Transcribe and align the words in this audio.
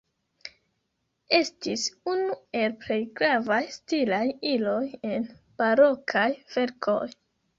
Estis 1.39 1.83
unu 2.13 2.37
el 2.61 2.73
plej 2.85 2.97
gravaj 3.19 3.61
stilaj 3.75 4.23
iloj 4.53 4.81
en 5.11 5.27
barokaj 5.61 6.27
verkoj. 6.57 7.01